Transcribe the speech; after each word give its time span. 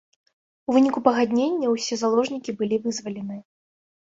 У 0.69 0.77
выніку 0.77 1.03
пагаднення 1.07 1.67
ўсе 1.75 1.95
заложнікі 2.05 2.51
былі 2.63 2.77
вызвалены. 2.87 3.37